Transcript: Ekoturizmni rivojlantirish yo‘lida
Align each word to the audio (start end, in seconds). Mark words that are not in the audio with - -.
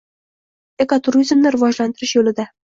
Ekoturizmni 0.85 1.53
rivojlantirish 1.59 2.19
yo‘lida 2.21 2.51